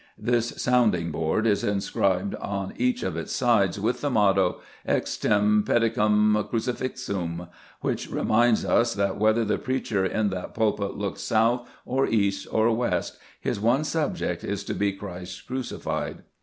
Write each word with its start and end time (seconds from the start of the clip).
This 0.17 0.59
sounding 0.59 1.11
board 1.11 1.45
is 1.45 1.63
inscribed 1.63 2.33
on 2.37 2.73
each 2.75 3.03
of 3.03 3.15
its 3.15 3.31
sides 3.33 3.79
with 3.79 4.01
the 4.01 4.09
motto: 4.09 4.59
"Xtm 4.89 5.63
pdicam 5.63 6.49
crucifixum," 6.49 7.47
which 7.81 8.09
reminds 8.09 8.65
us 8.65 8.95
that 8.95 9.17
whether 9.19 9.45
the 9.45 9.59
preacher 9.59 10.03
in 10.03 10.29
that 10.31 10.55
pulpit 10.55 10.95
looks 10.97 11.21
south, 11.21 11.69
or 11.85 12.07
east, 12.07 12.47
or 12.51 12.75
west, 12.75 13.19
his 13.39 13.59
one 13.59 13.83
subject 13.83 14.43
is 14.43 14.63
to 14.63 14.73
be 14.73 14.91
Christ 14.91 15.45
crucified. 15.45 16.23